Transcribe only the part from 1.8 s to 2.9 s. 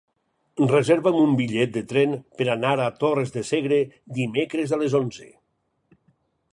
tren per anar a